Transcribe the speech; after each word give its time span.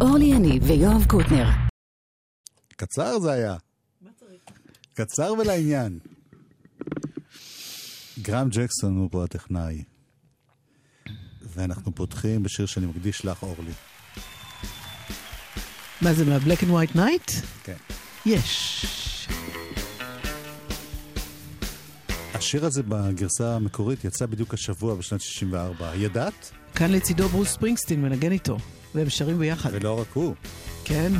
אורלי 0.00 0.24
יניב 0.24 0.62
ויואב 0.66 1.04
קוטנר. 1.06 1.48
קצר 2.76 3.18
זה 3.18 3.32
היה. 3.32 3.56
קצר 4.94 5.34
ולעניין. 5.38 5.98
גרם 8.22 8.48
ג'קסון 8.50 8.96
הוא 8.96 9.08
פה 9.12 9.24
הטכנאי. 9.24 9.82
ואנחנו 11.42 11.94
פותחים 11.94 12.42
בשיר 12.42 12.66
שאני 12.66 12.86
מקדיש 12.86 13.24
לך, 13.24 13.42
אורלי. 13.42 13.72
מה 16.00 16.14
זה, 16.14 16.24
מה-Black 16.24 16.60
and 16.60 16.92
White 16.92 16.96
Night? 16.96 17.32
כן. 17.64 17.76
יש. 18.26 18.86
השיר 22.34 22.66
הזה 22.66 22.82
בגרסה 22.82 23.54
המקורית 23.56 24.04
יצא 24.04 24.26
בדיוק 24.26 24.54
השבוע 24.54 24.94
בשנת 24.94 25.20
64. 25.20 25.94
ידעת? 25.96 26.50
כאן 26.74 26.90
לצידו 26.90 27.28
ברוס 27.28 27.48
ספרינגסטין 27.48 28.02
מנגן 28.02 28.32
איתו, 28.32 28.56
והם 28.94 29.10
שרים 29.10 29.38
ביחד. 29.38 29.70
ולא 29.72 30.00
רק 30.00 30.06
הוא. 30.14 30.34
כן. 30.84 31.12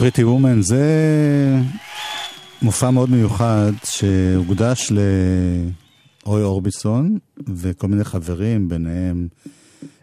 Pretty 0.00 0.24
Woman 0.24 0.62
זה 0.62 0.84
מופע 2.62 2.90
מאוד 2.90 3.10
מיוחד 3.10 3.72
שהוקדש 3.84 4.92
לרוי 6.26 6.42
אורביסון 6.42 7.18
וכל 7.54 7.88
מיני 7.88 8.04
חברים, 8.04 8.68
ביניהם 8.68 9.28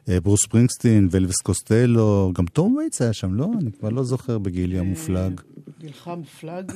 אה, 0.10 0.20
ברוס 0.20 0.46
ספרינגסטין 0.46 1.08
ואלוויס 1.12 1.38
קוסטלו, 1.38 2.32
גם 2.36 2.46
תום 2.46 2.76
וייטס 2.76 3.02
היה 3.02 3.14
שם, 3.14 3.34
לא? 3.34 3.50
אני 3.62 3.72
כבר 3.72 3.90
לא 3.90 4.04
זוכר 4.04 4.38
בגילי 4.38 4.80
המופלג. 4.80 5.42
גילך 5.80 6.10
מופלג. 6.18 6.72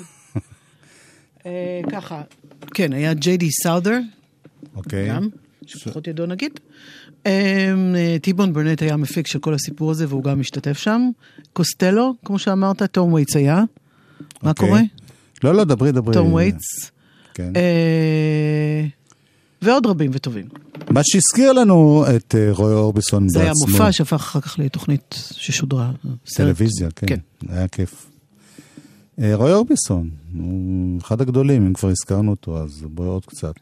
אה, 1.46 1.82
ככה, 1.92 2.22
כן, 2.74 2.94
היה 2.94 3.14
ג'יי 3.14 3.38
די 3.38 3.52
סאות'ר, 3.52 4.00
אוקיי. 4.76 5.10
גם, 5.10 5.30
שפחות 5.66 6.08
ידוע 6.08 6.26
נגיד. 6.26 6.60
אה, 7.26 8.18
טי 8.22 8.34
בון 8.34 8.54
ברנט 8.54 8.82
היה 8.82 8.94
המפיק 8.94 9.28
של 9.28 9.40
כל 9.40 9.54
הסיפור 9.54 9.92
הזה 9.92 10.06
והוא 10.10 10.24
גם 10.24 10.40
משתתף 10.40 10.78
שם. 10.78 11.10
קוסטלו, 11.54 12.16
כמו 12.26 12.40
שאמרת, 12.40 12.84
תום 12.84 13.14
וייטס 13.14 13.36
היה. 13.36 13.64
מה 14.44 14.50
אוקיי. 14.50 14.68
קורה? 14.68 14.82
לא, 15.44 15.56
לא, 15.56 15.64
דברי, 15.64 15.92
דברי. 15.92 16.14
תום 16.14 16.34
וייטס. 16.34 16.92
כן. 17.34 17.54
אה, 17.56 18.86
ועוד 19.62 19.86
רבים 19.86 20.12
וטובים. 20.14 20.46
מה 20.90 21.02
שהזכיר 21.04 21.54
לנו 21.54 22.06
את 22.16 22.36
אה, 22.36 22.52
רוי 22.52 22.74
אורביסון 22.74 23.30
זה 23.30 23.40
היה 23.42 23.50
בעצמו. 23.50 23.72
מופע 23.72 23.92
שהפך 23.92 24.14
אחר 24.14 24.42
כך 24.42 24.60
לתוכנית 24.60 25.16
ששודרה. 25.32 25.92
טלוויזיה, 26.36 26.90
כן. 26.96 27.18
היה 27.50 27.68
כיף. 27.68 28.06
רוי 29.18 29.54
אורביסון, 29.54 30.10
הוא 30.38 31.02
אחד 31.02 31.22
הגדולים, 31.22 31.66
אם 31.66 31.74
כבר 31.74 31.90
הזכרנו 31.90 32.32
אותו, 32.32 32.58
אז 32.64 32.84
בואי 32.90 33.08
עוד 33.08 33.26
קצת. 33.26 33.56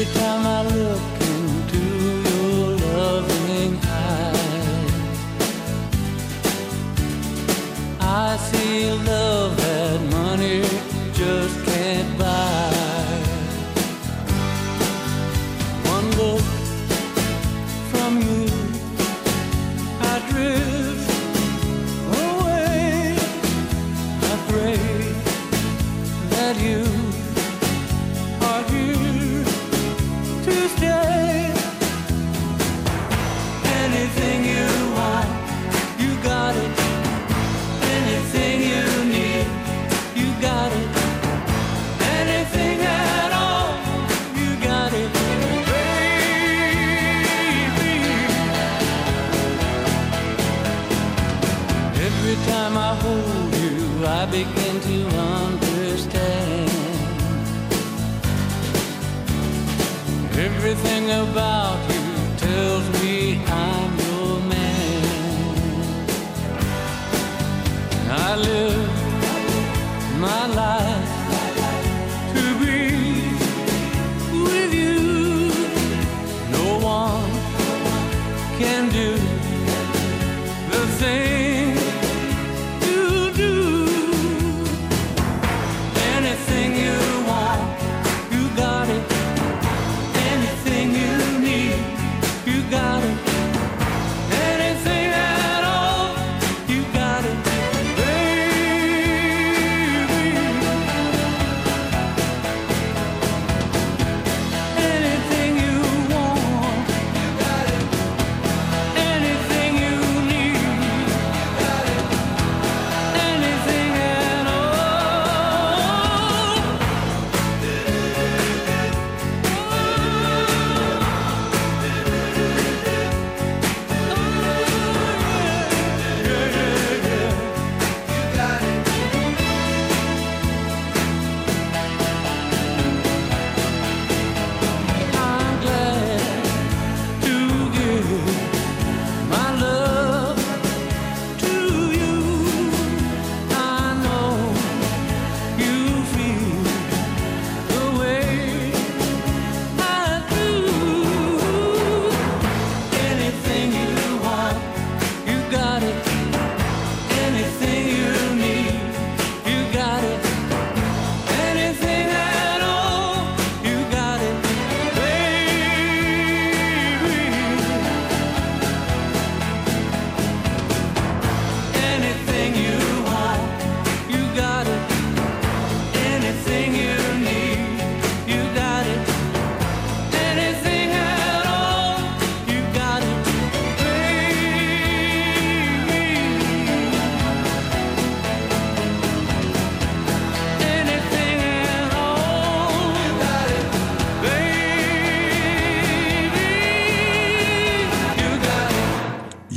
Every 0.00 0.14
time 0.14 0.46
I 0.46 0.62
look 0.62 1.02
into 1.34 1.82
your 2.30 2.76
loving 2.86 3.76
eyes, 3.82 5.18
I 8.00 8.36
feel 8.48 8.96
love 8.98 9.27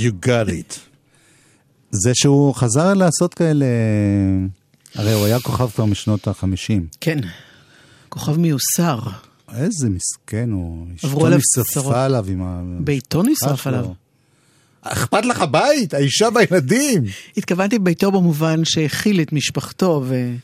You 0.01 0.25
got 0.25 0.49
it. 0.49 0.77
זה 1.91 2.11
שהוא 2.13 2.55
חזר 2.55 2.93
לעשות 2.93 3.33
כאלה... 3.33 3.65
הרי 4.95 5.13
הוא 5.13 5.25
היה 5.25 5.39
כוכב 5.39 5.69
כבר 5.69 5.85
משנות 5.85 6.27
החמישים. 6.27 6.87
כן. 7.01 7.19
כוכב 8.09 8.37
מיוסר. 8.39 8.99
איזה 9.55 9.89
מסכן 9.89 10.51
הוא. 10.51 10.87
עברו 11.03 11.17
אשתו 11.17 11.25
עליו 11.25 11.37
נשרפה 11.37 11.73
צרות. 11.73 11.95
עליו 11.95 12.25
עם 12.29 12.41
ה... 12.43 12.61
ביתו 12.79 13.23
נשרף. 13.23 13.67
עליו. 13.67 13.85
אכפת 14.81 15.25
לך 15.25 15.43
בית? 15.51 15.93
האישה 15.93 16.27
והילדים. 16.35 17.03
התכוונתי 17.37 17.79
ביתו 17.79 18.11
במובן 18.11 18.65
שהכיל 18.65 19.21
את 19.21 19.33
משפחתו, 19.33 20.03
ו... 20.05 20.35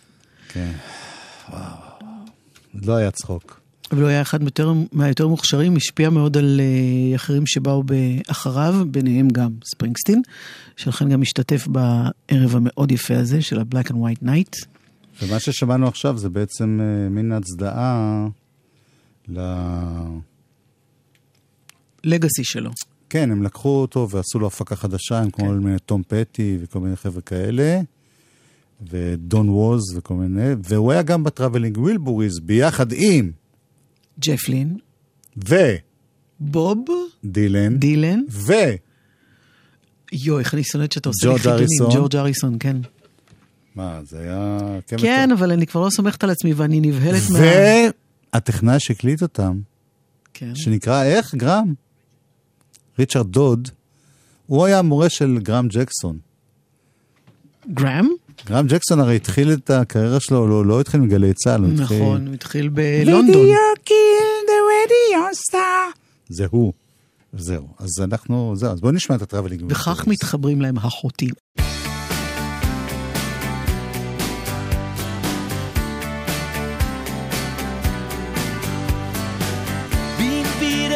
כן. 0.49 0.71
וואו. 1.49 1.61
לא 2.73 2.95
היה 2.95 3.11
צחוק. 3.11 3.59
אבל 3.91 4.01
הוא 4.01 4.09
היה 4.09 4.21
אחד 4.21 4.41
מיותר, 4.41 4.73
מהיותר 4.91 5.27
מוכשרים, 5.27 5.75
השפיע 5.75 6.09
מאוד 6.09 6.37
על 6.37 6.59
uh, 6.59 7.15
אחרים 7.15 7.47
שבאו 7.47 7.83
אחריו, 8.27 8.85
ביניהם 8.91 9.27
גם 9.27 9.51
ספרינגסטין, 9.73 10.21
שלכן 10.77 11.09
גם 11.09 11.21
השתתף 11.21 11.67
בערב 11.67 12.55
המאוד 12.55 12.91
יפה 12.91 13.17
הזה 13.17 13.41
של 13.41 13.59
ה-Black 13.59 13.87
and 13.87 13.95
White 13.95 14.23
Night. 14.23 14.65
ומה 15.21 15.39
ששמענו 15.39 15.87
עכשיו 15.87 16.17
זה 16.17 16.29
בעצם 16.29 16.79
אה, 16.81 17.09
מין 17.09 17.31
הצדעה 17.31 18.27
ל... 19.27 19.39
legacy 22.03 22.43
שלו. 22.43 22.71
כן, 23.09 23.31
הם 23.31 23.43
לקחו 23.43 23.81
אותו 23.81 24.09
ועשו 24.09 24.39
לו 24.39 24.47
הפקה 24.47 24.75
חדשה 24.75 25.19
עם 25.19 25.29
כל 25.29 25.43
מיני 25.43 25.79
תום 25.79 26.01
פטי 26.07 26.57
וכל 26.61 26.79
מיני 26.79 26.95
חבר'ה 26.95 27.21
כאלה, 27.21 27.81
ודון 28.89 29.49
ווז 29.49 29.97
וכל 29.97 30.13
מיני, 30.13 30.51
והוא 30.63 30.91
היה 30.91 31.01
גם 31.01 31.23
בטראבלינג 31.23 31.77
ווילבוריז 31.77 32.39
ביחד 32.39 32.87
עם 32.91 33.31
ג'פלין, 34.19 34.77
ודילן, 35.37 35.77
בוב, 36.39 36.85
דילן. 37.23 38.23
ו... 38.29 38.53
יואי, 40.11 40.39
איך 40.39 40.53
אני 40.53 40.63
שונאת 40.63 40.91
שאתה 40.91 41.09
עושה 41.09 41.33
לי 41.33 41.39
חיתונים. 41.39 41.67
ג'ורג' 41.93 42.15
אריסון, 42.15 42.57
כן. 42.59 42.77
מה, 43.75 43.99
זה 44.03 44.19
היה... 44.19 44.59
כן, 44.97 45.31
אבל 45.31 45.51
אני 45.51 45.67
כבר 45.67 45.81
לא 45.85 45.89
סומכת 45.89 46.23
על 46.23 46.29
עצמי 46.29 46.53
ואני 46.53 46.79
נבהלת 46.79 47.21
מה... 47.29 47.39
והטכנאי 48.33 48.79
שהקליט 48.79 49.21
אותם, 49.21 49.59
כן. 50.33 50.55
שנקרא 50.55 51.03
איך? 51.03 51.35
גרם. 51.35 51.73
ריצ'רד 52.99 53.31
דוד, 53.31 53.69
הוא 54.45 54.65
היה 54.65 54.79
המורה 54.79 55.09
של 55.09 55.39
גרם 55.39 55.67
ג'קסון. 55.67 56.17
גראם? 57.73 58.07
גרם 58.45 58.67
ג'קסון 58.67 58.99
הרי 58.99 59.15
התחיל 59.15 59.53
את 59.53 59.69
הקריירה 59.69 60.19
שלו, 60.19 60.47
לא, 60.47 60.65
לא 60.65 60.81
התחיל 60.81 61.01
מגלי 61.01 61.33
צה"ל, 61.33 61.63
הוא 61.63 61.73
התחיל... 61.73 61.97
נכון, 61.97 62.27
הוא 62.27 62.33
התחיל 62.33 62.69
בלונדון. 62.69 63.47
זה 66.29 66.45
הוא. 66.51 66.73
זהו. 67.33 67.67
אז 67.79 67.89
אנחנו, 68.03 68.53
זהו, 68.55 68.71
אז 68.71 68.81
בואו 68.81 68.91
נשמע 68.91 69.15
את 69.15 69.21
הטראבלינג. 69.21 69.63
וכך 69.69 70.07
מתחברים 70.07 70.61
להם 70.61 70.77
החוטים. 70.77 71.33
Being 80.19 80.47
beat 80.59 80.91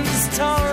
ocean's 0.00 0.38
tongue. 0.38 0.67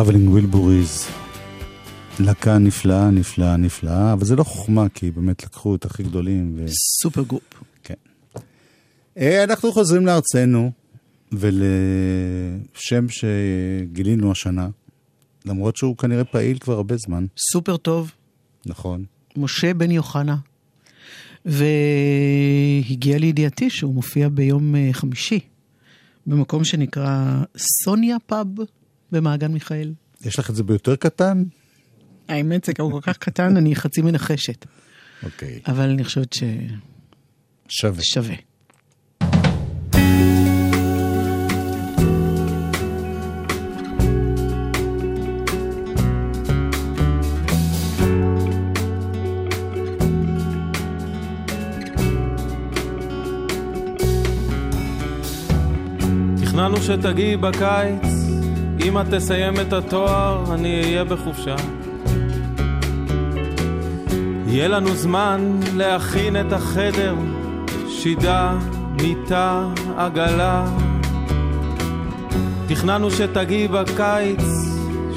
טראבלינג 0.00 0.28
ווילבוריז. 0.28 1.06
להקה 2.20 2.58
נפלאה, 2.58 3.10
נפלאה, 3.10 3.56
נפלאה, 3.56 4.12
אבל 4.12 4.24
זה 4.24 4.36
לא 4.36 4.44
חוכמה, 4.44 4.88
כי 4.88 5.10
באמת 5.10 5.44
לקחו 5.44 5.74
את 5.74 5.84
הכי 5.84 6.02
גדולים. 6.02 6.54
ו... 6.56 6.64
supergroup. 7.02 7.42
כן. 7.82 7.94
אה, 9.18 9.44
אנחנו 9.44 9.72
חוזרים 9.72 10.06
לארצנו, 10.06 10.70
ולשם 11.32 13.06
שגילינו 13.08 14.30
השנה, 14.30 14.68
למרות 15.44 15.76
שהוא 15.76 15.96
כנראה 15.96 16.24
פעיל 16.24 16.58
כבר 16.58 16.74
הרבה 16.74 16.96
זמן, 16.96 17.26
סופר 17.52 17.76
טוב, 17.76 18.12
נכון? 18.66 19.04
משה 19.36 19.74
בן 19.74 19.90
יוחנה. 19.90 20.36
והגיע 21.44 23.18
לידיעתי 23.18 23.70
שהוא 23.70 23.94
מופיע 23.94 24.28
ביום 24.28 24.74
אה, 24.76 24.88
חמישי, 24.92 25.40
במקום 26.26 26.64
שנקרא 26.64 27.42
סוניה 27.56 28.16
פאב 28.26 28.46
במעגן 29.12 29.52
מיכאל. 29.52 29.92
יש 30.24 30.38
לך 30.38 30.50
את 30.50 30.54
זה 30.54 30.62
ביותר 30.62 30.96
קטן? 30.96 31.42
האמת 32.28 32.64
זה 32.64 32.72
גם 32.72 32.90
כל 32.90 33.00
כך 33.02 33.16
קטן, 33.18 33.56
אני 33.56 33.76
חצי 33.76 34.02
מנחשת. 34.02 34.66
אוקיי. 35.22 35.60
אבל 35.66 35.90
אני 35.90 36.04
חושבת 36.04 36.32
שווה. 37.68 38.02
ששווה. 38.02 38.34
תכננו 56.60 56.82
שתגיעי 56.82 57.36
בקיץ, 57.36 58.19
אמא 58.84 59.02
תסיים 59.10 59.60
את 59.60 59.72
התואר, 59.72 60.44
אני 60.54 60.80
אהיה 60.82 61.04
בחופשה. 61.04 61.56
יהיה 64.46 64.68
לנו 64.68 64.94
זמן 64.94 65.60
להכין 65.76 66.40
את 66.40 66.52
החדר, 66.52 67.14
שידה, 67.88 68.58
מיטה, 69.02 69.68
עגלה. 69.96 70.66
תכננו 72.68 73.10
שתגיעי 73.10 73.68
בקיץ, 73.68 74.42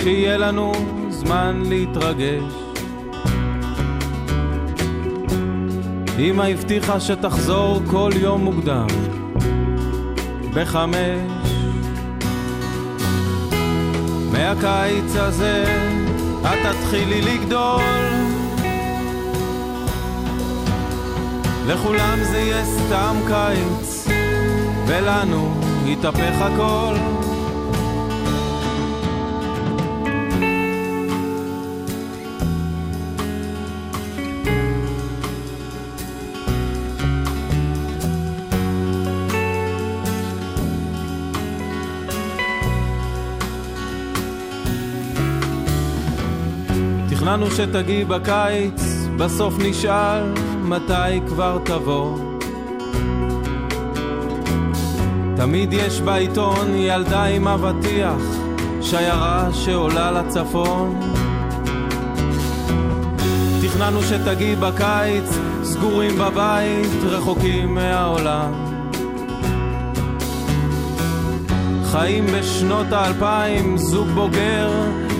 שיהיה 0.01 0.38
לנו 0.38 0.72
זמן 1.10 1.63
להתרגש. 1.70 2.53
אמא 6.20 6.43
הבטיחה 6.43 7.00
שתחזור 7.00 7.82
כל 7.91 8.12
יום 8.15 8.43
מוקדם, 8.43 8.88
בחמש. 10.53 11.33
מהקיץ 14.34 15.16
הזה 15.16 15.63
את 16.42 16.58
תתחילי 16.63 17.22
לגדול. 17.22 17.84
לכולם 21.68 22.18
זה 22.24 22.38
יהיה 22.38 22.66
סתם 22.66 23.16
קיץ, 23.28 24.08
ולנו 24.88 25.62
יתהפך 25.86 26.42
הכל. 26.42 27.12
תכננו 47.34 47.52
שתגיעי 47.52 48.06
בקיץ, 48.06 48.82
בסוף 49.17 49.54
נשאל 49.60 50.34
מתי 50.63 51.22
כבר 51.28 51.58
תבוא. 51.65 52.17
תמיד 55.36 55.74
יש 55.74 56.02
בעיתון 56.02 56.76
ילדה 56.76 57.24
עם 57.24 57.48
אבטיח, 57.48 58.22
שיירה 58.82 59.50
שעולה 59.54 60.12
לצפון. 60.12 61.00
תכננו 63.62 64.02
שתגיעי 64.04 64.56
בקיץ, 64.56 65.30
סגורים 65.63 66.15
בבית, 66.17 67.04
רחוקים 67.04 67.74
מהעולם. 67.74 68.54
חיים 71.84 72.26
בשנות 72.26 72.91
האלפיים, 72.91 73.78
זוג 73.78 74.08
בוגר, 74.08 74.69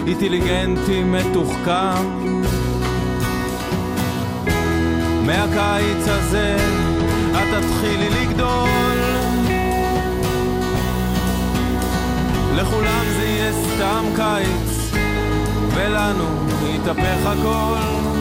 אינטליגנטי 0.08 1.04
מתוחכם. 1.04 2.24
מהקיץ 5.26 6.08
הזה 6.08 6.56
את 7.32 7.64
תתחילי 7.64 8.10
לגדול. 8.10 8.70
לכולם 12.56 13.04
זה 13.16 13.24
יהיה 13.24 13.54
סתם 13.54 14.06
קיץ, 14.16 14.92
ולנו 15.76 16.26
יתהפך 16.66 17.26
הכל. 17.26 18.13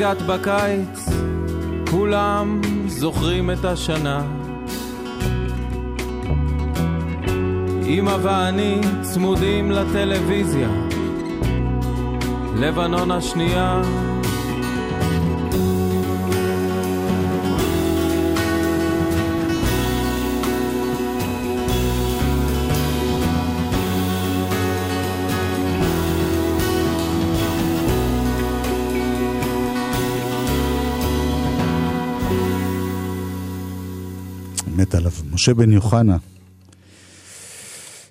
הגעת 0.00 0.22
בקיץ, 0.22 1.08
כולם 1.90 2.60
זוכרים 2.86 3.50
את 3.50 3.64
השנה. 3.64 4.22
אמא 7.86 8.16
ואני 8.22 8.80
צמודים 9.02 9.70
לטלוויזיה, 9.70 10.68
לבנון 12.56 13.10
השנייה. 13.10 13.82
משה 35.40 35.54
בן 35.54 35.72
יוחנה, 35.72 36.16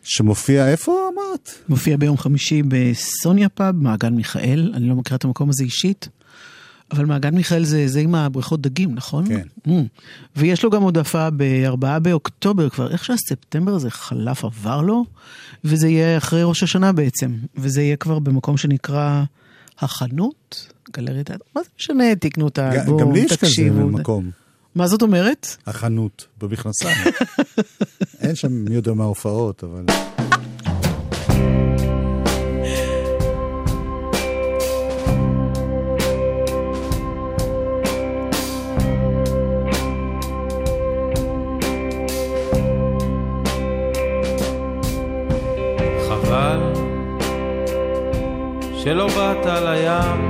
שמופיע, 0.04 0.68
איפה 0.68 1.10
אמרת? 1.14 1.50
מופיע 1.70 1.98
ביום 1.98 2.18
חמישי 2.18 2.62
בסוניה 2.68 3.50
פאב, 3.50 3.76
מעגן 3.76 4.14
מיכאל, 4.14 4.72
אני 4.76 4.90
לא 4.90 4.96
מכירה 4.96 5.16
את 5.18 5.24
המקום 5.26 5.50
הזה 5.50 5.64
אישית, 5.64 6.10
אבל 6.92 7.06
מעגן 7.06 7.36
מיכאל 7.36 7.64
זה, 7.64 7.88
זה 7.88 8.00
עם 8.00 8.16
הבריכות 8.16 8.62
דגים, 8.62 8.96
נכון? 8.96 9.28
כן. 9.28 9.48
Mm. 9.68 9.72
ויש 10.36 10.64
לו 10.64 10.70
גם 10.70 10.82
עוד 10.82 10.98
הופעה 10.98 11.30
בארבעה 11.30 12.00
באוקטובר, 12.00 12.70
כבר 12.70 12.92
איך 12.92 13.06
שהספטמבר 13.06 13.76
הזה 13.76 13.90
חלף 13.90 14.46
עבר 14.46 14.82
לו, 14.82 15.06
וזה 15.64 15.88
יהיה 15.88 16.18
אחרי 16.18 16.44
ראש 16.44 16.64
השנה 16.64 16.92
בעצם, 16.92 17.36
וזה 17.56 17.82
יהיה 17.82 17.96
כבר 17.96 18.20
במקום 18.20 18.58
שנקרא 18.58 19.24
החנות, 19.80 20.72
גלריית, 20.92 21.32
מה 21.32 21.64
זה 21.64 21.70
משנה, 21.80 22.16
תקנו 22.16 22.48
את 22.48 22.58
האלבום, 22.58 23.02
גם 23.02 23.12
לי 23.12 23.20
יש 23.20 23.32
כזה 23.32 23.38
תקשיבו. 23.38 23.88
מקום, 23.88 24.32
מה 24.80 24.88
זאת 24.88 25.02
אומרת? 25.02 25.48
החנות 25.68 26.28
במכנסיים. 26.38 26.98
אין 28.22 28.36
שם 28.36 28.52
מי 28.52 28.76
יודע 28.76 28.94
מה 28.94 29.04
ההופעות, 29.04 29.64
אבל... 29.64 29.86
שלא 48.84 49.08
באת 49.08 49.46
לים. 49.46 50.29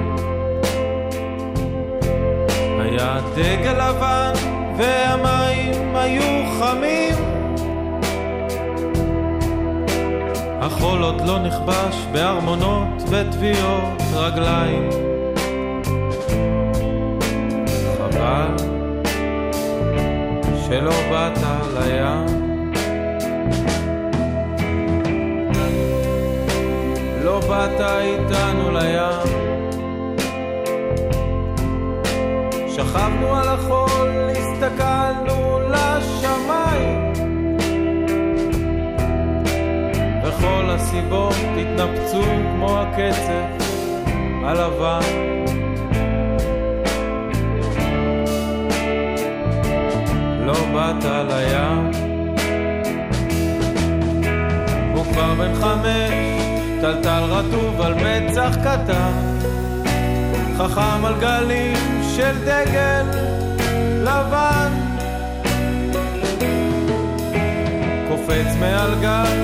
היה 2.99 3.19
דגל 3.35 3.89
לבן 3.89 4.33
והמים 4.77 5.95
היו 5.95 6.45
חמים. 6.59 7.15
החול 10.61 11.03
עוד 11.03 11.21
לא 11.21 11.39
נכבש 11.39 12.05
בארמונות 12.11 13.03
וטביעות 13.09 14.01
רגליים. 14.13 14.89
חבל 17.97 18.55
שלא 20.67 20.95
באת 21.11 21.39
לים. 21.73 22.25
לא 27.23 27.39
באת 27.39 27.81
איתנו 27.81 28.71
לים. 28.71 29.48
שכבנו 32.79 33.35
על 33.35 33.47
החול, 33.47 34.29
הסתכלנו 34.31 35.59
לשמיים. 35.69 37.13
וכל 40.23 40.69
הסיבות 40.69 41.35
התנפצו 41.57 42.21
כמו 42.23 42.79
הקצף 42.79 43.65
הלבן. 44.45 44.99
לא 50.45 50.53
באת 50.73 51.03
לים. 51.03 51.91
הוא 54.95 55.05
כבר 55.13 55.33
בן 55.33 55.55
חמש, 55.55 56.41
טלטל 56.81 57.23
רטוב 57.29 57.81
על 57.81 57.93
מצח 57.93 58.55
קטן, 58.63 59.11
חכם 60.57 61.05
על 61.05 61.13
גלים 61.19 61.98
של 62.19 62.37
דגל 62.45 63.05
לבן. 64.01 64.73
קופץ 68.07 68.55
מעל 68.59 68.95
גל, 69.01 69.37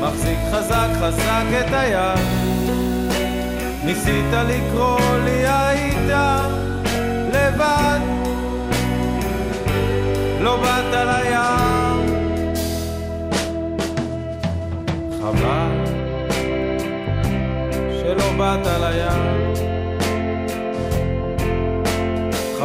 מחזיק 0.00 0.38
חזק 0.52 0.88
חזק 1.00 1.44
את 1.60 1.72
היד. 1.72 2.18
ניסית 3.84 4.32
לקרוא 4.32 4.98
לי 5.24 5.46
היית 5.46 6.10
לבד. 7.32 8.00
לא 10.40 10.56
באת 10.56 10.94
לים. 10.94 12.06
חבל 15.20 15.84
שלא 18.00 18.32
באת 18.38 18.66
לים. 18.66 19.51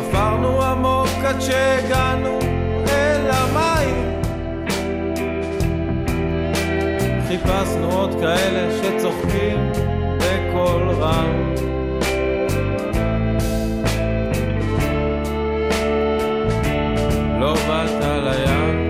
חפרנו 0.09 0.63
עמוק 0.63 1.25
עד 1.25 1.41
שהגענו 1.41 2.39
אל 2.89 3.31
המים. 3.31 4.21
חיפשנו 7.27 7.91
עוד 7.91 8.15
כאלה 8.21 8.77
שצוחקים 8.77 9.71
בקול 10.17 10.89
רם. 10.89 11.53
לא 17.39 17.53
באת 17.53 18.03
לים. 18.03 18.89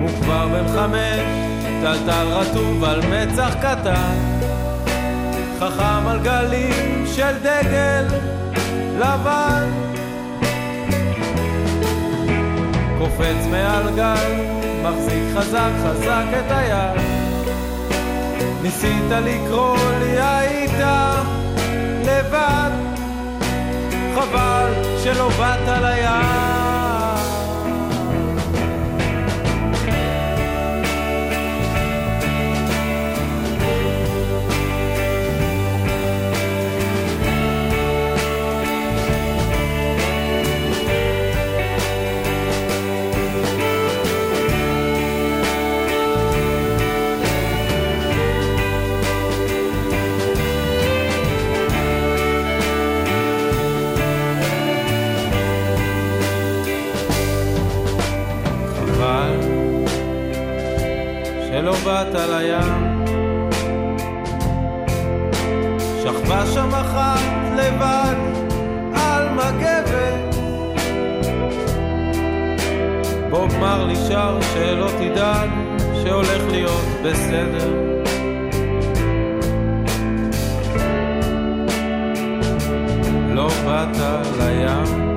הוא 0.00 0.10
כבר 0.22 0.48
בן 0.48 0.68
חמש, 0.68 1.20
טלטל 1.82 2.26
רטוב 2.26 2.84
על 2.84 3.00
מצח 3.00 3.54
קטן. 3.60 4.38
חכם 5.58 5.97
על 6.18 6.24
גלים 6.24 7.06
של 7.06 7.38
דגל 7.42 8.06
לבן. 8.98 9.68
קופץ 12.98 13.46
מעל 13.50 13.94
גל, 13.96 14.34
מחזיק 14.82 15.22
חזק 15.36 15.70
חזק 15.84 16.24
את 16.38 16.50
היד. 16.52 17.00
ניסית 18.62 19.10
לקרוא 19.10 19.76
לי, 20.00 20.20
היית 20.20 20.80
לבד. 22.04 22.70
חבל 24.14 24.72
שלא 25.04 25.28
באת 25.28 25.68
לים. 25.82 26.57
שלא 62.12 62.18
באת 62.18 62.28
לים. 62.30 63.04
שכבה 66.02 66.46
שם 66.46 66.74
אחת 66.74 67.20
לבד 67.56 68.16
על 68.94 69.28
מגבת. 69.28 70.34
בוב 73.30 73.58
מרלי 73.60 73.96
שר 73.96 74.38
שלא 74.54 74.88
תדאג 74.98 75.50
שהולך 76.02 76.42
להיות 76.50 76.84
בסדר. 77.04 77.72
לא 83.34 83.48
באת 83.64 83.96
לים. 84.38 85.07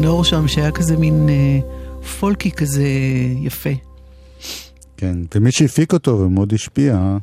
הכינור 0.00 0.24
שם 0.24 0.48
שהיה 0.48 0.72
כזה 0.72 0.96
מין 0.96 1.28
אה, 1.28 1.58
פולקי 2.20 2.50
כזה 2.50 2.86
יפה. 3.42 3.70
כן, 4.96 5.16
ומי 5.34 5.52
שהפיק 5.52 5.92
אותו 5.92 6.18
ומאוד 6.18 6.54
השפיע, 6.54 7.16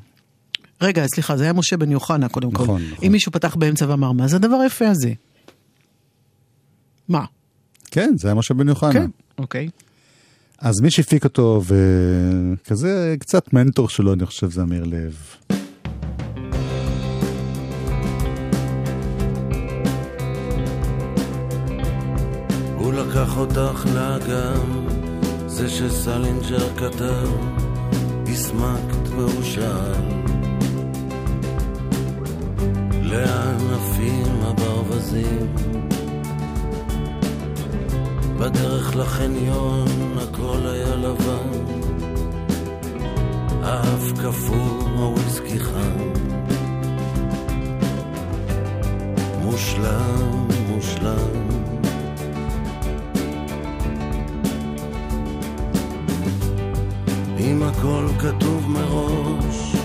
רגע, 0.82 1.06
סליחה, 1.08 1.38
זה 1.38 1.44
היה 1.44 1.54
משה 1.54 1.78
בן 1.78 1.92
יוחנה 1.92 2.30
קודם 2.30 2.52
כל. 2.52 2.64
נכון, 2.64 2.82
נכון. 2.92 3.06
אם 3.06 3.12
מישהו 3.12 3.32
פתח 3.32 3.56
באמצע 3.56 3.86
ואמר, 3.90 4.12
מה 4.12 4.28
זה 4.28 4.36
הדבר 4.36 4.56
היפה 4.56 4.88
הזה? 4.88 5.14
מה? 7.10 7.26
כן, 7.92 8.14
זה 8.18 8.28
היה 8.28 8.36
משה 8.36 8.54
בן 8.54 8.68
יוחנה. 8.68 8.94
כן, 8.94 9.10
אוקיי. 9.38 9.70
אז 10.60 10.82
מי 10.82 10.92
שהפיק 10.92 11.24
אותו, 11.24 11.62
וכזה 11.66 13.16
קצת 13.20 13.54
מנטור 13.54 13.90
שלו, 13.90 14.14
אני 14.14 14.26
חושב, 14.26 14.52
זה 14.52 14.62
אמיר 14.62 14.84
לב. 14.84 15.16
הוא 22.88 22.94
לקח 22.94 23.38
אותך 23.38 23.86
לאגם, 23.96 24.88
זה 25.48 25.70
שסלינג'ר 25.70 26.70
כתב, 26.78 27.30
הסמקת 28.28 29.08
והוא 29.10 29.44
שאל. 29.44 30.04
לאן 33.02 33.58
עפים 33.76 34.42
הברווזים? 34.42 35.56
בדרך 38.40 38.96
לחניון 38.96 39.88
הכל 40.18 40.68
היה 40.68 40.96
לבן, 40.96 41.76
האף 43.64 44.12
קפוא, 44.12 44.82
הוויסקי 44.98 45.60
חם. 45.60 45.98
מושלם, 49.42 50.48
מושלם. 50.70 51.47
כתוב 58.28 58.70
מראש, 58.70 59.76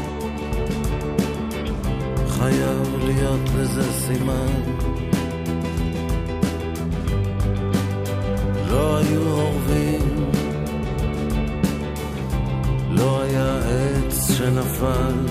חייב 2.29 2.97
להיות 3.05 3.41
לזה 3.59 3.93
סימן. 3.93 4.63
לא 8.71 8.97
היו 8.97 9.31
אורבים, 9.31 10.31
לא 12.91 13.23
היה 13.23 13.59
עץ 13.59 14.31
שנפל, 14.33 15.27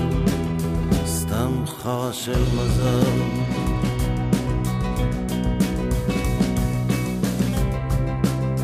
סתם 1.05 1.51
חרא 1.65 2.11
של 2.11 2.41
מזל. 2.57 3.21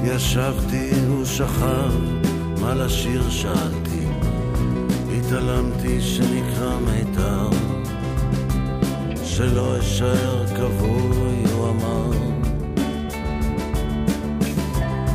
ישבתי, 0.03 0.89
הוא 1.07 1.25
שכב, 1.25 1.91
מה 2.61 2.73
לשיר 2.73 3.29
שאלתי, 3.29 3.76
התעלמתי 5.27 6.01
שנקרא 6.01 6.79
מיתר, 6.79 7.49
שלא 9.23 9.79
אשאר 9.79 10.47
כבוי, 10.47 11.43
הוא 11.53 11.69
אמר. 11.69 12.11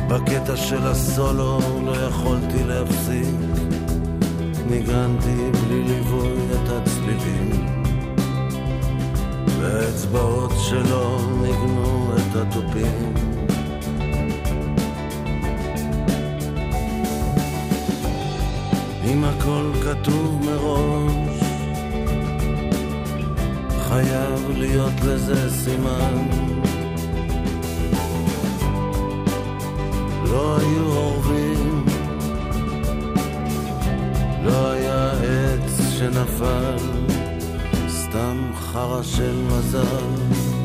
בקטע 0.07 0.57
של 0.57 0.87
הסולו 0.87 1.59
לא 1.85 1.91
יכולתי 1.91 2.63
להפסיק, 2.63 3.35
ניגנתי 4.69 5.51
בלי 5.51 5.83
ליווי 5.83 6.37
את 6.51 6.69
הצלילים, 6.69 7.67
והאצבעות 9.59 10.51
שלו 10.57 11.19
ניגנו 11.41 12.11
את 12.15 12.35
התופים. 12.35 13.22
אם 19.05 19.23
הכל 19.23 19.71
כתוב 19.83 20.41
מראש, 20.45 21.39
חייב 23.79 24.49
להיות 24.57 24.93
לזה 25.05 25.49
סימן. 25.49 26.27
לא 30.23 30.57
היו 30.57 30.85
אורבים, 30.85 31.85
לא 34.43 34.71
היה 34.71 35.11
עץ 35.11 35.81
שנפל, 35.97 36.77
סתם 37.87 38.51
חרא 38.55 39.03
של 39.03 39.35
מזל. 39.47 40.62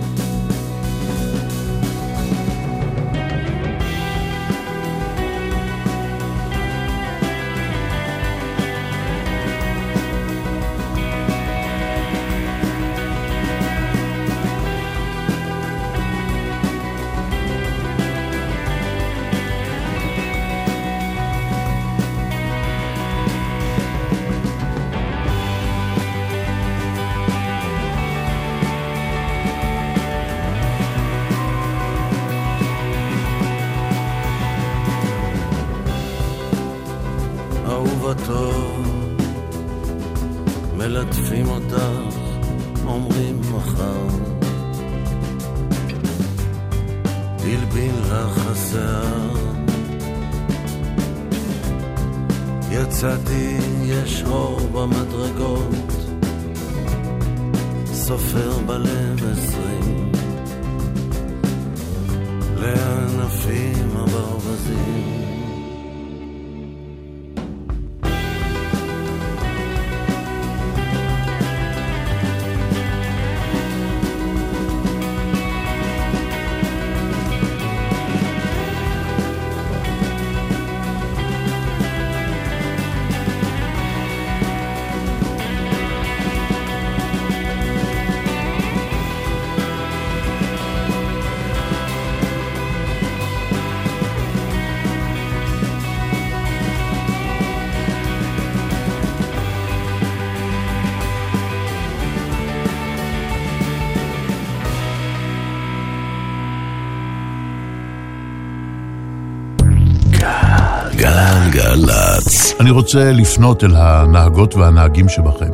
אני 112.69 112.77
רוצה 112.77 113.13
לפנות 113.13 113.65
אל 113.65 113.77
הנהגות 113.77 114.55
והנהגים 114.55 115.09
שבכם. 115.09 115.51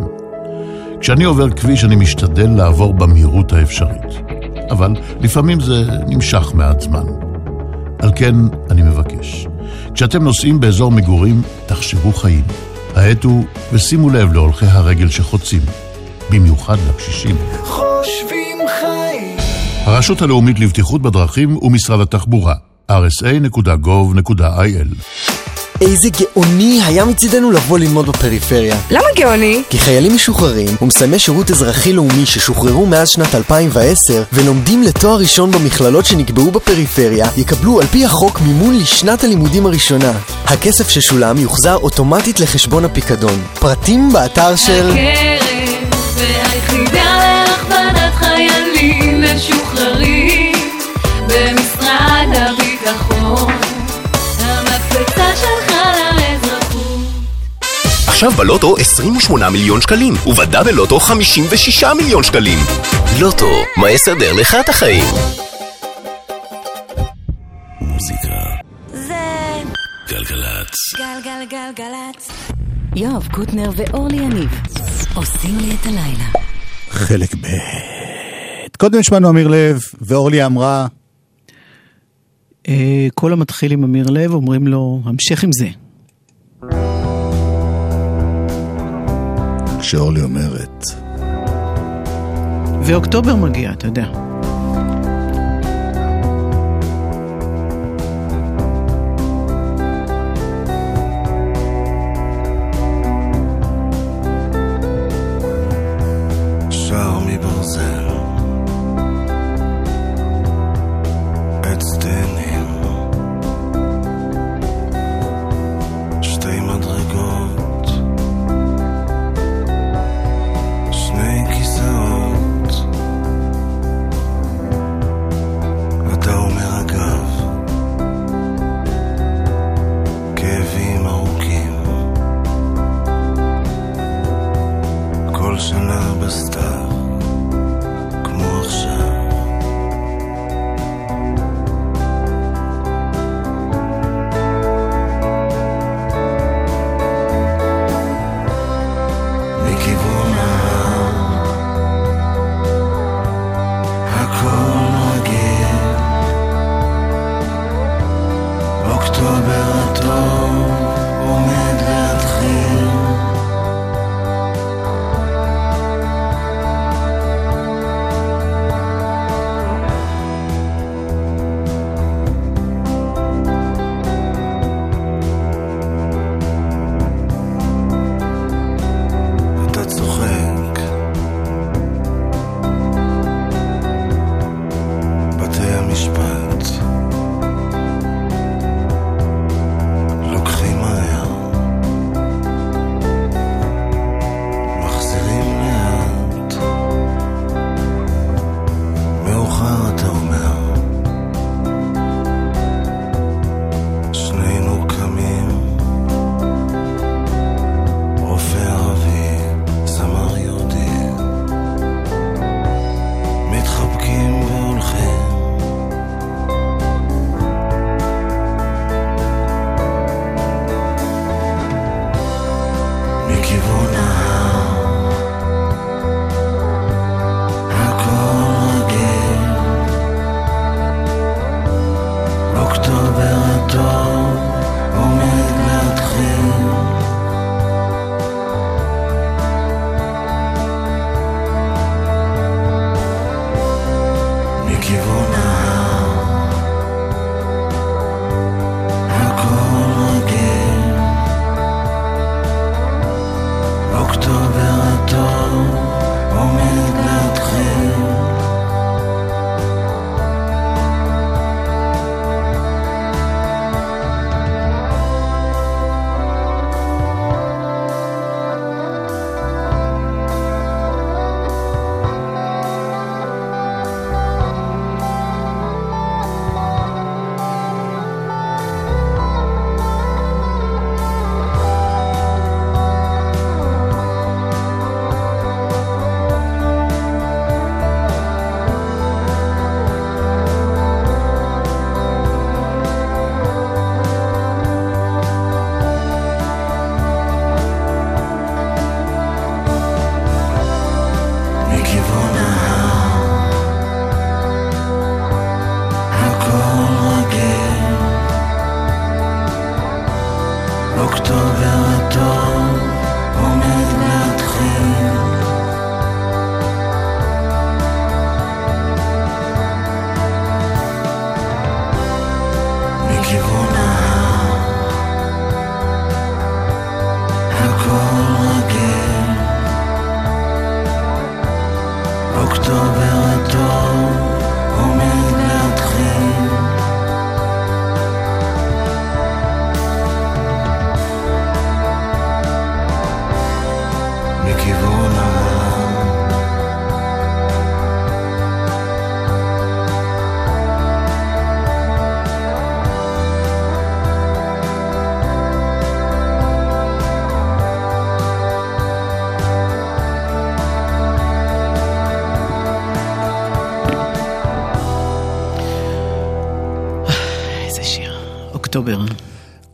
כשאני 1.01 1.25
עובר 1.25 1.51
כביש 1.51 1.85
אני 1.85 1.97
משתדל 1.97 2.51
לעבור 2.51 2.95
במהירות 2.95 3.53
האפשרית, 3.53 4.03
אבל 4.71 4.93
לפעמים 5.21 5.61
זה 5.61 5.85
נמשך 6.07 6.55
מעט 6.55 6.81
זמן. 6.81 7.05
על 7.99 8.11
כן 8.17 8.35
אני 8.71 8.83
מבקש, 8.83 9.47
כשאתם 9.95 10.25
נוסעים 10.25 10.61
באזור 10.61 10.91
מגורים, 10.91 11.43
תחשבו 11.67 12.13
חיים. 12.13 12.45
האטו 12.95 13.41
ושימו 13.73 14.11
לב 14.11 14.33
להולכי 14.33 14.67
הרגל 14.67 15.09
שחוצים, 15.09 15.63
במיוחד 16.31 16.77
לקשישים. 16.89 17.37
חושבים 17.65 18.59
חיים 18.81 19.37
הרשות 19.85 20.23
הלאומית 20.23 20.61
לבטיחות 20.61 21.03
בדרכים 21.03 21.57
ומשרד 21.63 22.01
התחבורה, 22.01 22.55
rsa.gov.il 22.91 23.75
איזה 25.81 26.09
גאוני 26.21 26.81
היה 26.85 27.05
מצידנו 27.05 27.51
לבוא 27.51 27.79
ללמוד 27.79 28.07
בפריפריה. 28.07 28.77
למה 28.91 29.07
גאוני? 29.17 29.63
כי 29.71 29.79
חיילים 29.79 30.15
משוחררים 30.15 30.77
ומסיימי 30.83 31.19
שירות 31.19 31.51
אזרחי-לאומי 31.51 32.27
ששוחררו 32.27 32.87
מאז 32.87 33.09
שנת 33.09 33.35
2010 33.35 34.23
ולומדים 34.33 34.83
לתואר 34.83 35.19
ראשון 35.19 35.51
במכללות 35.51 36.07
שנקבעו 36.07 36.51
בפריפריה 36.51 37.29
יקבלו 37.37 37.81
על 37.81 37.87
פי 37.87 38.05
החוק 38.05 38.41
מימון 38.41 38.79
לשנת 38.79 39.25
הלימודים 39.25 39.67
הראשונה. 39.67 40.13
הכסף 40.45 40.89
ששולם 40.89 41.39
יוחזר 41.39 41.77
אוטומטית 41.77 42.41
לחשבון 42.41 42.85
הפיקדון. 42.85 43.43
פרטים 43.61 44.13
באתר 44.13 44.57
של... 44.57 44.91
הקרן 44.91 45.34
עכשיו 58.25 58.39
בלוטו 58.39 58.77
28 58.77 59.51
מיליון 59.51 59.81
שקלים, 59.81 60.15
ובדאבל 60.27 60.75
לוטו 60.75 61.01
56 61.01 61.85
מיליון 61.85 62.23
שקלים. 62.23 62.59
לוטו, 63.21 63.51
מה 63.77 63.91
יסדר 63.91 64.33
לך 64.33 64.57
את 64.61 64.69
החיים? 64.69 65.05
מוזיקה 67.81 68.29
זה 68.93 69.15
גלגלצ. 70.09 70.75
גלגלגלגלצ 70.97 72.31
יואב 72.97 73.29
קוטנר 73.33 73.71
ואורלי 73.77 74.17
יניב 74.17 74.51
עושים 75.15 75.59
לי 75.59 75.75
את 75.81 75.87
הלילה. 75.87 76.29
חלק 76.89 77.35
ב'. 77.35 77.47
קודם 78.79 79.03
שמענו 79.03 79.31
אמיר 79.31 79.49
לב, 79.49 79.81
ואורלי 80.01 80.47
אמרה, 80.47 80.87
אה, 82.69 83.07
כל 83.15 83.33
המתחיל 83.33 83.73
עם 83.73 83.85
אמיר 83.85 84.11
לב 84.11 84.35
אומרים 84.35 84.67
לו, 84.67 85.01
המשך 85.05 85.45
עם 85.45 85.51
זה. 85.53 85.84
כשאורלי 89.85 90.23
אומרת, 90.23 90.85
ואוקטובר 92.83 93.37
מגיע, 93.37 93.73
אתה 93.73 93.87
יודע. 93.87 94.07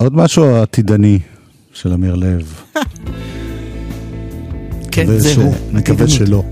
עוד 0.00 0.16
משהו 0.16 0.56
עתידני 0.56 1.18
של 1.72 1.92
אמיר 1.92 2.14
לב. 2.14 2.62
כן, 4.92 5.18
זהו. 5.18 5.52
נקווה 5.72 6.08
שלא. 6.08 6.42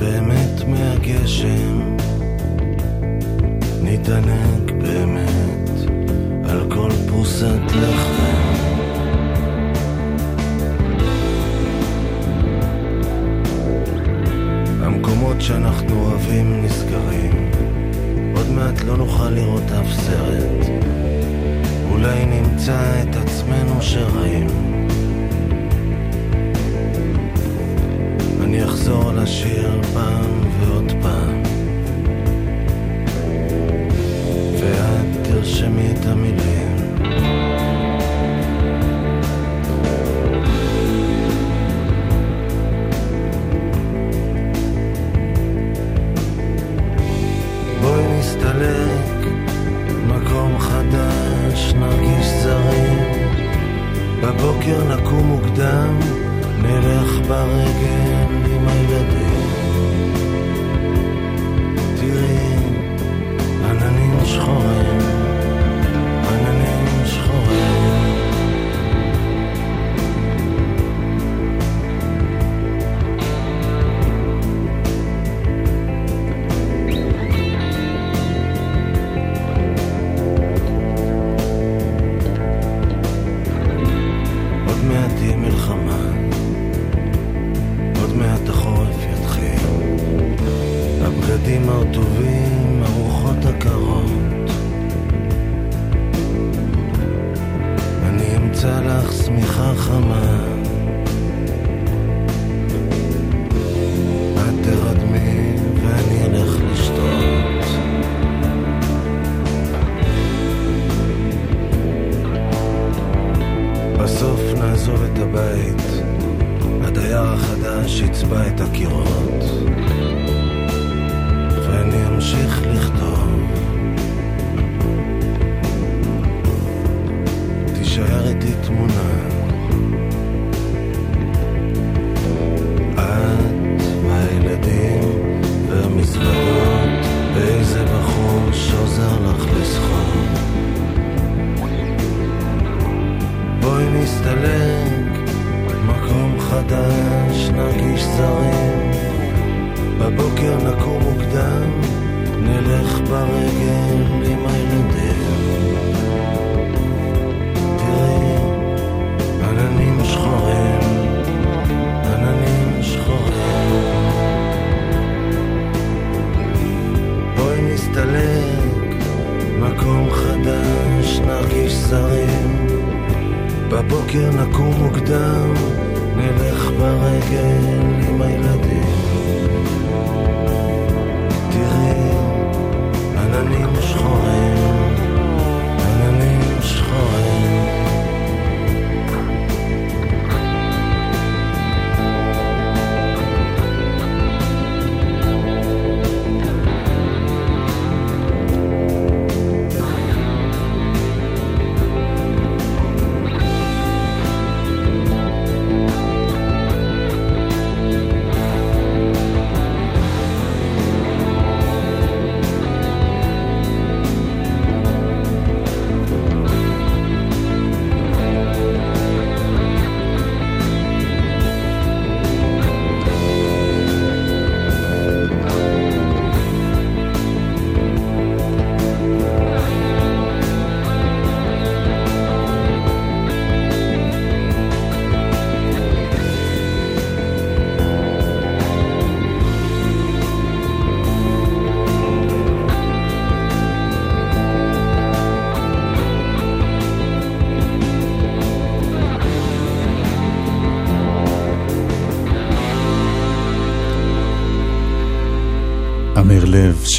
באמת 0.00 0.64
מהגשם, 0.68 1.96
נתענג 3.82 4.72
באמת 4.82 5.70
על 6.44 6.70
כל 6.70 6.90
פרוסת 7.08 7.60
לחם. 7.66 8.50
המקומות 14.82 15.40
שאנחנו 15.40 16.04
אוהבים 16.04 16.64
נסגרים, 16.64 17.50
עוד 18.36 18.50
מעט 18.50 18.84
לא 18.84 18.96
נוכל 18.96 19.30
לראות 19.30 19.72
אף 19.80 19.92
סרט. 19.92 20.66
אולי 21.90 22.26
נמצא 22.26 23.02
את 23.02 23.16
עצמנו 23.16 23.82
שרים. 23.82 24.46
אני 28.42 28.64
אחזור 28.64 29.12
לשיר 29.12 29.69
alone. 30.00 30.29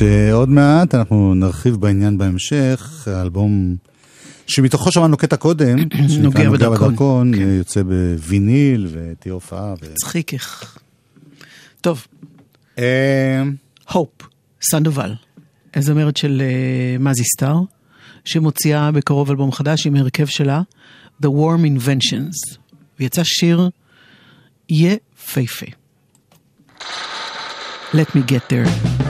שעוד 0.02 0.50
מעט 0.50 0.96
אנחנו 0.96 1.34
נרחיב 1.36 1.76
בעניין 1.76 2.18
בהמשך, 2.18 3.08
האלבום 3.08 3.76
שמתוכו 4.48 4.92
שמענו 4.92 5.18
קטע 5.18 5.36
קודם, 5.36 5.78
נוגע 6.22 6.50
בדרכון, 6.50 7.36
כן. 7.36 7.42
יוצא 7.42 7.84
בוויניל 7.84 8.88
ותהיה 8.92 9.34
הופעה. 9.34 9.74
ו... 9.82 9.94
צחיקיך. 9.96 10.78
טוב. 11.82 12.08
אה, 12.80 13.44
הופ, 13.92 14.10
סנדובל, 14.62 15.14
הזמרת 15.74 16.18
של 16.18 16.42
uh, 17.04 17.24
סטאר, 17.36 17.60
שמוציאה 18.26 18.92
בקרוב 18.92 19.30
אלבום 19.30 19.52
חדש 19.52 19.88
עם 19.88 19.96
הרכב 19.96 20.26
שלה, 20.26 20.62
The 21.24 21.28
Warm 21.28 21.80
Inventions, 21.80 22.58
ויצא 23.00 23.22
שיר 23.24 23.70
יפהפה. 24.70 25.66
Let 27.94 28.16
me 28.16 28.22
get 28.32 28.50
there. 28.50 29.01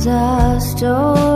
disaster 0.00 1.29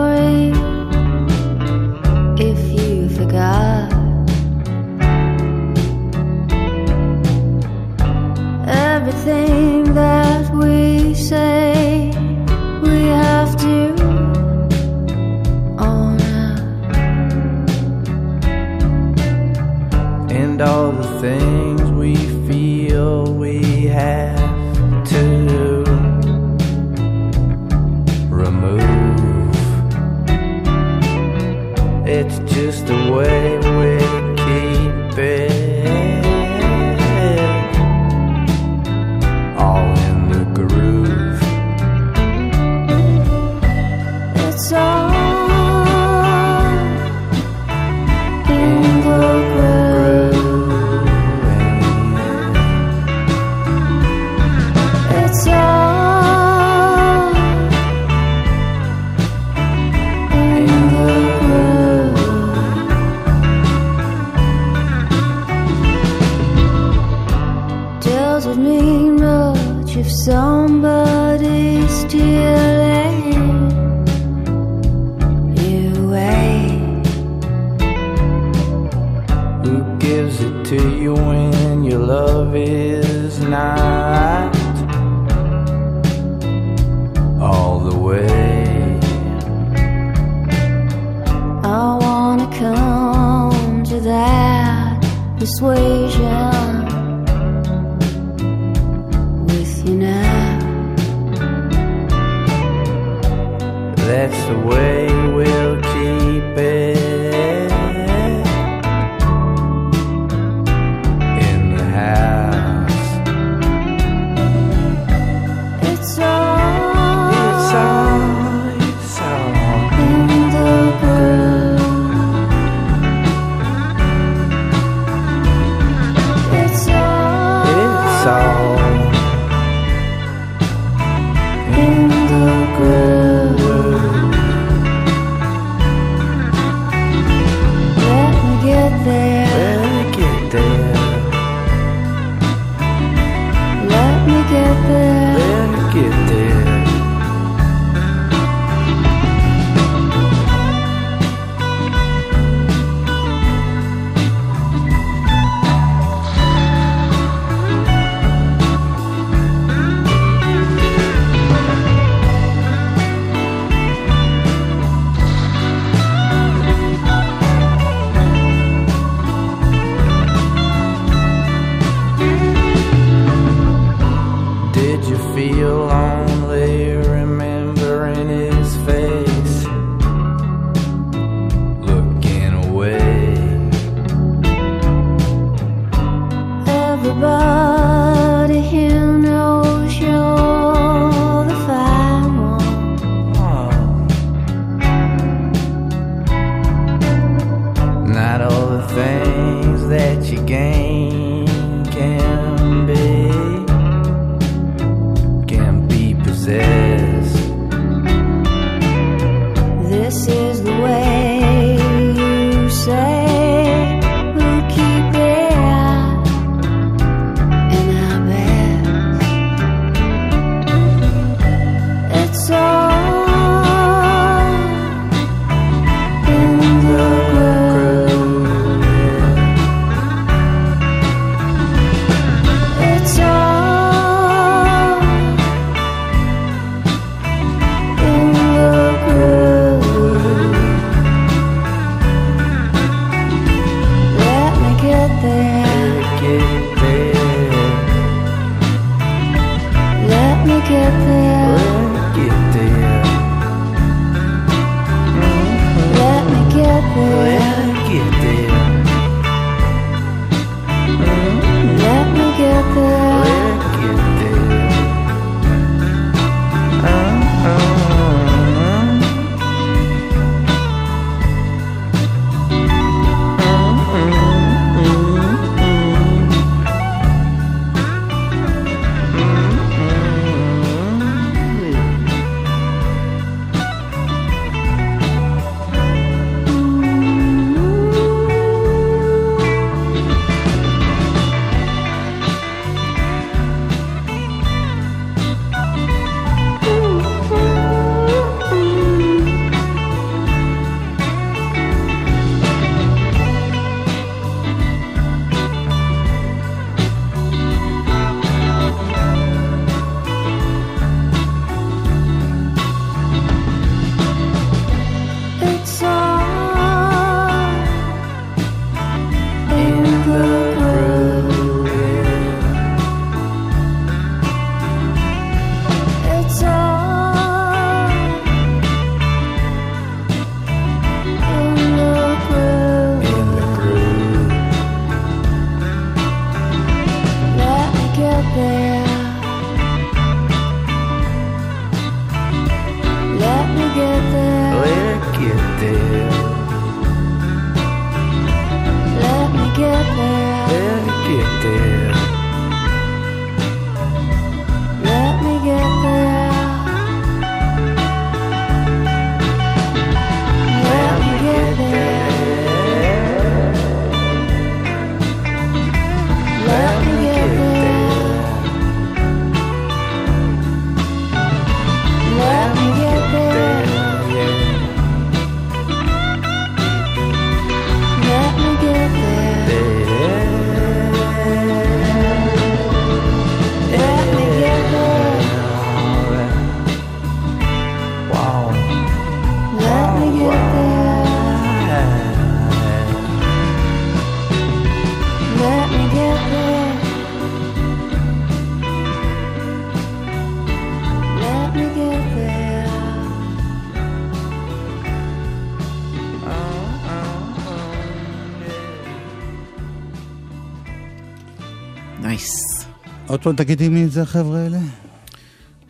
עוד 413.06 413.22
פעם 413.22 413.36
תגידי 413.36 413.68
מי 413.68 413.88
זה 413.88 414.02
החבר'ה 414.02 414.38
האלה? 414.38 414.58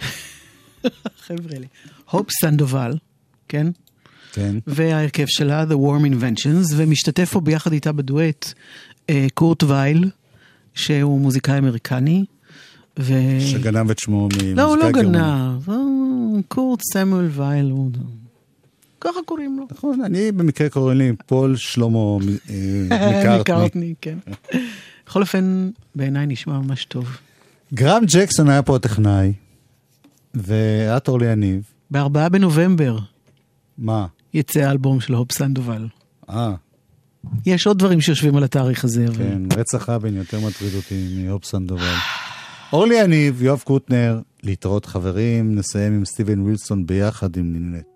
חבר'ה 1.27 1.57
אלה. 1.57 1.67
הופ 2.11 2.27
סנדובל, 2.41 2.97
כן? 3.49 3.67
כן. 4.33 4.57
וההרכב 4.67 5.25
שלה, 5.29 5.65
The 5.65 5.75
Warm 5.75 6.13
Inventions, 6.15 6.75
ומשתתף 6.77 7.31
פה 7.33 7.41
ביחד 7.41 7.73
איתה 7.73 7.93
בדואט 7.93 8.53
אה, 9.11 9.27
קורט 9.35 9.63
וייל, 9.63 10.11
שהוא 10.75 11.21
מוזיקאי 11.21 11.59
אמריקני. 11.59 12.25
ו... 12.99 13.13
שגנב 13.41 13.91
את 13.91 13.99
שמו 13.99 14.19
ממוזיקאי 14.21 14.55
לא, 14.55 14.63
הוא 14.63 14.77
לא 14.77 14.91
גרמני. 14.91 15.19
גנב, 15.19 15.71
אה, 15.71 15.75
קורט 16.49 16.81
סמואל 16.93 17.29
וייל, 17.33 17.71
הוא- 17.71 17.91
ככה 19.01 19.19
קוראים 19.27 19.57
לו. 19.59 19.67
נכון, 19.73 20.01
אני 20.05 20.33
במקרה 20.33 20.69
קוראים 20.69 20.99
לי 20.99 21.13
פול 21.27 21.57
שלמה 21.57 21.99
אה, 21.99 22.17
מקארטני. 23.21 23.39
מקארטני, 23.41 23.95
כן. 24.01 24.19
בכל 25.07 25.21
אופן, 25.21 25.71
בעיניי 25.95 26.27
נשמע 26.27 26.59
ממש 26.59 26.85
טוב. 26.85 27.17
גרם 27.75 28.05
ג'קסון 28.07 28.49
היה 28.49 28.63
פה 28.63 28.77
הטכנאי, 28.77 29.33
ואת 30.35 31.09
אורלי 31.09 31.33
יניב. 31.33 31.63
בארבעה 31.91 32.29
בנובמבר 32.29 32.99
מה? 33.79 34.07
יצא 34.35 34.61
האלבום 34.61 35.01
של 35.01 35.15
הופ 35.15 35.33
סנדובל. 35.33 35.87
אה, 36.31 36.55
יש 37.47 37.67
עוד 37.67 37.79
דברים 37.79 38.01
שיושבים 38.01 38.37
על 38.37 38.45
התאריך 38.45 38.85
הזה, 38.85 39.07
אבל... 39.07 39.17
כן, 39.17 39.43
רצח 39.57 39.89
רבין 39.89 40.17
יותר 40.17 40.41
מטריד 40.41 40.75
אותי 40.75 41.25
מהופסן 41.25 41.67
דובל. 41.67 41.95
אורלי 42.73 42.95
יניב, 42.95 43.43
יואב 43.43 43.63
קוטנר, 43.65 44.21
להתראות 44.43 44.87
חברים, 44.87 45.55
נסיים 45.55 45.93
עם 45.93 46.05
סטיבן 46.05 46.41
ווילסון 46.41 46.87
ביחד 46.87 47.37
עם 47.37 47.53
נינט. 47.53 47.94